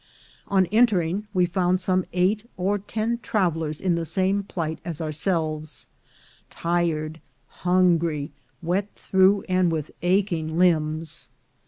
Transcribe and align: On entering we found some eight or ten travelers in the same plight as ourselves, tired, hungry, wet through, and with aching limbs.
On 0.47 0.65
entering 0.71 1.27
we 1.31 1.45
found 1.45 1.79
some 1.79 2.05
eight 2.11 2.49
or 2.57 2.79
ten 2.79 3.19
travelers 3.19 3.79
in 3.79 3.93
the 3.93 4.03
same 4.03 4.41
plight 4.41 4.79
as 4.83 4.99
ourselves, 4.99 5.87
tired, 6.49 7.21
hungry, 7.45 8.31
wet 8.63 8.89
through, 8.95 9.43
and 9.47 9.71
with 9.71 9.91
aching 10.01 10.57
limbs. 10.57 11.29